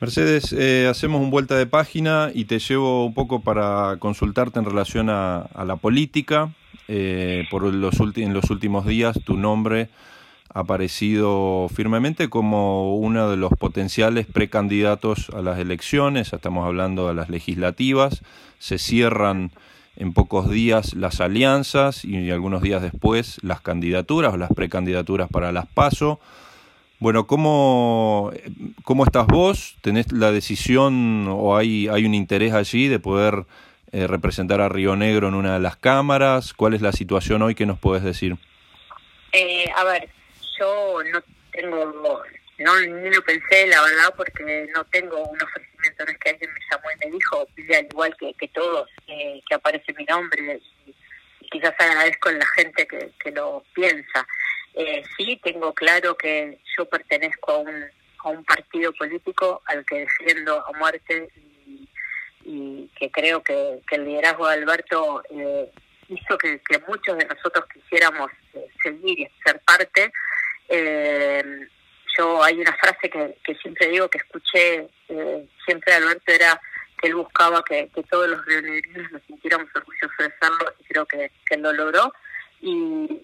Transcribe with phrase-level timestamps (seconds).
[0.00, 4.64] Mercedes, eh, hacemos un vuelta de página y te llevo un poco para consultarte en
[4.64, 6.54] relación a, la política.
[6.88, 9.90] Eh, por los en los últimos días tu nombre
[10.54, 16.32] ha aparecido firmemente como uno de los potenciales precandidatos a las elecciones.
[16.32, 18.22] Estamos hablando de las legislativas.
[18.58, 19.52] Se cierran
[19.96, 25.52] en pocos días las alianzas y algunos días después las candidaturas o las precandidaturas para
[25.52, 26.20] las PASO.
[27.00, 28.30] Bueno, ¿cómo,
[28.84, 29.78] ¿cómo estás vos?
[29.80, 33.46] ¿Tenés la decisión o hay, hay un interés allí de poder
[33.90, 36.52] eh, representar a Río Negro en una de las cámaras?
[36.52, 37.54] ¿Cuál es la situación hoy?
[37.54, 38.36] ¿Qué nos puedes decir?
[39.32, 40.10] Eh, a ver,
[40.58, 41.22] yo no
[41.52, 42.22] tengo,
[42.58, 46.04] no ni lo pensé, la verdad, porque no tengo un ofrecimiento.
[46.04, 47.46] No es que alguien me llamó y me dijo,
[47.78, 50.60] al igual que, que todos, que aparece mi nombre.
[50.86, 50.94] Y,
[51.50, 54.26] quizás agradezco a la gente que, que lo piensa.
[54.74, 57.84] Eh, sí, tengo claro que yo pertenezco a un,
[58.24, 61.28] a un partido político al que defiendo a muerte
[62.44, 65.70] y, que creo que, el liderazgo de Alberto eh,
[66.08, 70.12] hizo que, muchos de nosotros quisiéramos eh, seguir y ser parte.
[70.68, 71.68] Eh,
[72.16, 74.88] yo hay una frase que, que siempre digo que escuché
[75.64, 76.60] siempre de Alberto era
[77.00, 81.30] que él buscaba que, todos los rionegrinos nos sintiéramos orgullosos de serlo y creo que,
[81.46, 82.12] que lo logró.
[82.60, 83.22] Y,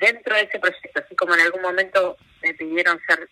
[0.00, 3.28] dentro de ese proyecto, así como en algún momento me pidieron ser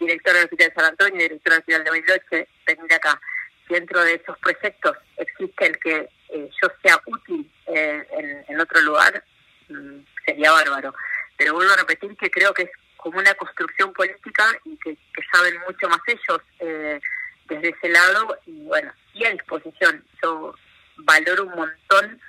[0.00, 3.20] directora del Hospital de San Antonio y directora del Hospital de Bailoche, venir acá.
[3.68, 9.22] Dentro de esos proyectos existe el que eh, yo sea útil eh, en, otro lugar,
[9.68, 10.94] mm, sería bárbaro.
[11.36, 14.96] Pero vuelvo a repetir que creo que es como una construcción política y que,
[15.32, 17.00] saben mucho más ellos eh,
[17.46, 18.38] desde ese lado.
[18.46, 20.04] Y bueno, y a disposición.
[20.22, 20.54] Yo
[20.96, 22.20] valoro un montón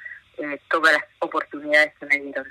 [0.70, 2.48] todas las oportunidades que me dieron.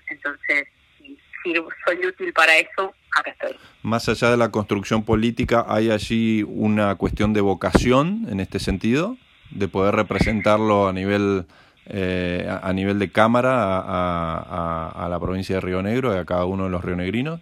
[1.98, 3.56] Si soy útil para eso, acá estoy.
[3.82, 9.16] Más allá de la construcción política, ¿hay allí una cuestión de vocación en este sentido?
[9.50, 11.46] ¿De poder representarlo a nivel,
[11.86, 16.44] eh, a nivel de Cámara a, a, la provincia de Río Negro y a cada
[16.44, 17.40] uno de los rionegrinos?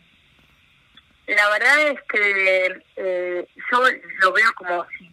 [1.26, 3.82] La verdad es que eh, yo
[4.20, 5.10] lo veo como si,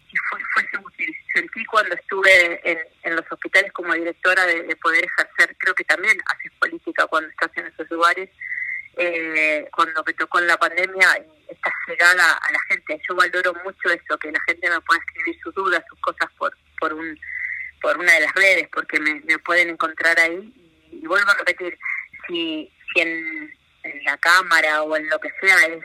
[0.54, 1.16] fuese útil.
[1.34, 2.62] Sentí cuando estuve
[3.02, 7.30] en, los hospitales como directora de, de, poder ejercer, creo que también haces política cuando
[7.30, 8.30] estás en esos lugares,
[8.98, 13.02] eh, cuando me tocó en la pandemia esta llegada a la gente.
[13.08, 16.54] Yo valoro mucho eso, que la gente me pueda escribir sus dudas, sus cosas por
[16.80, 17.18] por un
[17.84, 20.54] por una de las redes, porque me, pueden encontrar ahí.
[20.90, 21.78] Y, vuelvo a repetir,
[22.26, 23.54] si, si en,
[24.06, 25.84] la cámara o en lo que sea es,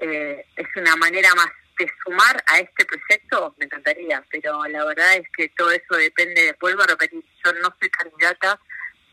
[0.00, 1.48] eh, es una manera más
[1.78, 6.56] de sumar a este proyecto, me encantaría, pero la verdad es que todo eso depende,
[6.58, 8.58] vuelvo a repetir, yo no soy candidata,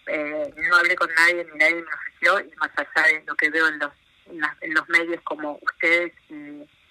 [0.08, 3.50] eh, no hablé con nadie ni nadie me ofreció y más allá de lo que
[3.50, 3.92] veo en los
[4.62, 6.14] en, los medios como ustedes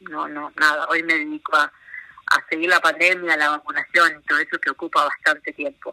[0.00, 4.38] no no nada hoy me dedico a, a seguir la pandemia la vacunación y todo
[4.38, 5.92] eso que ocupa bastante tiempo.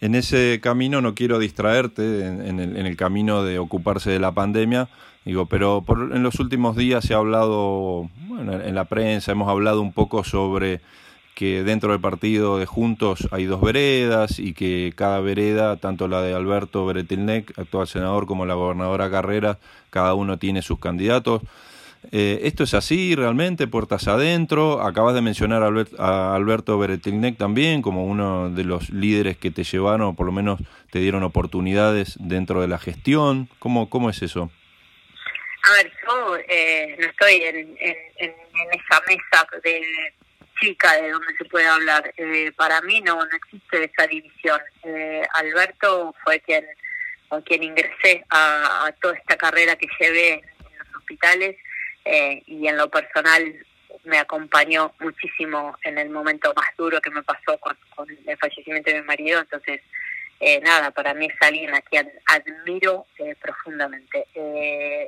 [0.00, 4.32] En ese camino no quiero distraerte en, el, en el camino de ocuparse de la
[4.32, 4.88] pandemia
[5.24, 9.80] digo pero por, en los últimos días se ha hablado en la prensa hemos hablado
[9.80, 10.80] un poco sobre
[11.34, 16.22] que dentro del partido de Juntos hay dos veredas y que cada vereda, tanto la
[16.22, 19.58] de Alberto Beretilnec, actual senador, como la gobernadora Carrera,
[19.90, 21.42] cada uno tiene sus candidatos.
[22.12, 23.66] Eh, ¿Esto es así realmente?
[23.66, 24.82] ¿Puertas adentro?
[24.82, 25.62] Acabas de mencionar
[25.98, 30.32] a, Alberto Beretilnec también como uno de los líderes que te llevaron, o por lo
[30.32, 33.48] menos te dieron oportunidades dentro de la gestión.
[33.58, 34.50] ¿Cómo, cómo es eso?
[35.62, 38.34] A ver, yo eh, no estoy en
[38.70, 39.80] esa mesa de
[40.72, 42.12] de donde se puede hablar.
[42.16, 44.60] Eh, para mí no, no existe esa división.
[44.82, 46.64] Eh, Alberto fue quien
[47.28, 51.56] con quien ingresé a, toda esta carrera que llevé en los hospitales
[52.04, 53.42] eh, y en lo personal
[54.04, 57.76] me acompañó muchísimo en el momento más duro que me pasó con,
[58.26, 59.40] el fallecimiento de mi marido.
[59.40, 59.80] Entonces,
[60.62, 63.06] nada, para mí es alguien a quien admiro
[63.40, 64.26] profundamente.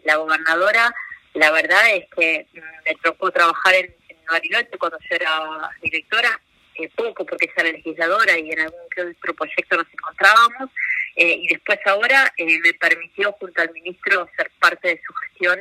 [0.04, 0.94] la gobernadora,
[1.34, 3.94] la verdad es que me tocó trabajar en
[4.30, 6.40] Bariloche cuando yo era directora,
[6.74, 10.70] eh, poco porque ella era legisladora y en algún otro proyecto nos encontrábamos,
[11.16, 15.60] eh, y después ahora eh, me permitió junto al ministro ser parte de su gestión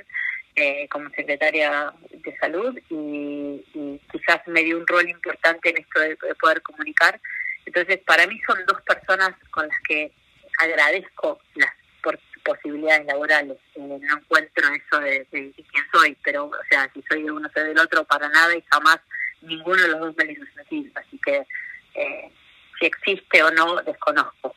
[0.90, 6.62] como secretaria de salud y, quizás me dio un rol importante en esto de, poder
[6.62, 7.20] comunicar.
[7.66, 10.14] Entonces, para mí son dos personas con las que
[10.60, 11.74] agradezco las
[12.46, 13.58] posibilidades laborales.
[13.76, 17.64] Eh, no encuentro eso de, quién soy, pero, o sea, si soy de uno, soy
[17.64, 19.00] del otro, para nada y jamás
[19.42, 20.46] ninguno de los dos me lo
[20.96, 21.46] Así que
[21.96, 22.32] eh,
[22.80, 24.56] si existe o no, desconozco.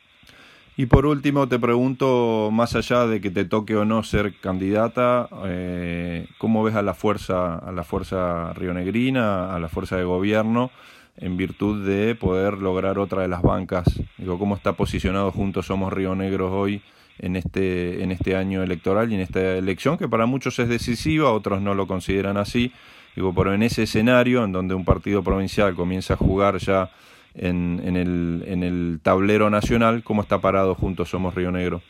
[0.77, 5.27] Y por último, te pregunto, más allá de que te toque o no ser candidata,
[5.45, 10.71] eh, ¿cómo ves a la fuerza, a la fuerza rionegrina, a la fuerza de gobierno,
[11.17, 13.87] en virtud de poder lograr otra de las bancas?
[14.17, 16.81] Digo, ¿cómo está posicionado Juntos Somos Río Negros hoy
[17.19, 21.31] en este, en este año electoral y en esta elección, que para muchos es decisiva,
[21.31, 22.73] otros no lo consideran así?
[23.15, 26.91] Digo, pero en ese escenario, en donde un partido provincial comienza a jugar ya
[27.35, 31.81] en, en, el, en el tablero nacional, ¿cómo está parado juntos Somos Río Negro?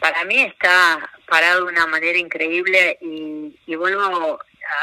[0.00, 4.38] Para mí está parado de una manera increíble y, y vuelvo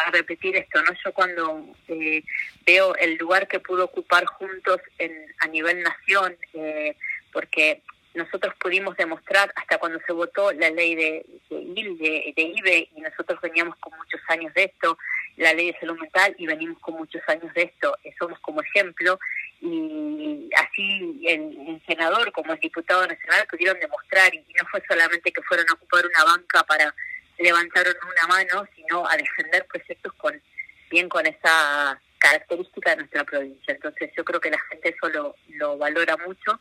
[0.07, 0.91] a repetir esto, ¿no?
[1.03, 2.23] Yo cuando eh,
[2.65, 6.95] veo el lugar que pudo ocupar juntos en, a nivel nación, eh,
[7.31, 7.81] porque
[8.13, 13.39] nosotros pudimos demostrar hasta cuando se votó la ley de, de, de, IBE y nosotros
[13.41, 14.97] veníamos con muchos años de esto,
[15.37, 18.61] la ley de salud mental y venimos con muchos años de esto, eh, somos como
[18.61, 19.17] ejemplo
[19.61, 25.41] y así el, senador como el diputado nacional pudieron demostrar y no fue solamente que
[25.43, 26.93] fueron a ocupar una banca para
[27.37, 30.41] levantar una mano, sino a defender proyectos con
[30.89, 33.73] bien con esa característica de nuestra provincia.
[33.73, 36.59] Entonces yo creo que la gente eso lo, lo valora mucho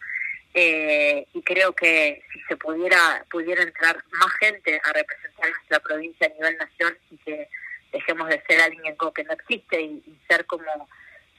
[0.54, 6.26] eh, y creo que si se pudiera pudiera entrar más gente a representar nuestra provincia
[6.26, 7.48] a nivel nación y que
[7.92, 10.88] dejemos de ser alguien que no existe y, ser como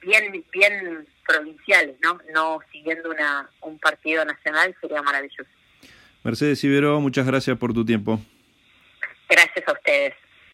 [0.01, 2.19] bien bien provinciales, ¿no?
[2.33, 5.49] No siguiendo una un partido nacional sería maravilloso.
[6.23, 8.19] Mercedes Ibero, muchas gracias por tu tiempo.
[9.27, 10.13] Gracias a ustedes.